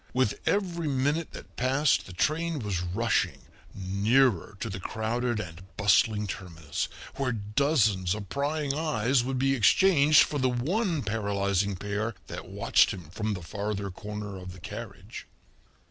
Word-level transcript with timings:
With 0.15 0.39
every 0.47 0.87
minute 0.87 1.29
that 1.33 1.57
passed 1.57 2.07
the 2.07 2.13
train 2.13 2.57
was 2.57 2.81
rushing 2.81 3.43
nearer 3.75 4.57
to 4.59 4.67
the 4.67 4.79
crowded 4.79 5.39
and 5.39 5.61
bustling 5.77 6.25
terminus, 6.25 6.87
where 7.17 7.31
dozens 7.33 8.15
of 8.15 8.27
prying 8.27 8.73
eyes 8.73 9.23
would 9.23 9.37
be 9.37 9.53
exchanged 9.53 10.23
for 10.23 10.39
the 10.39 10.49
one 10.49 11.03
paralyzing 11.03 11.75
pair 11.75 12.15
that 12.25 12.49
watched 12.49 12.89
him 12.89 13.11
from 13.11 13.35
the 13.35 13.43
farther 13.43 13.91
corner 13.91 14.39
of 14.39 14.53
the 14.53 14.59
carriage. 14.59 15.27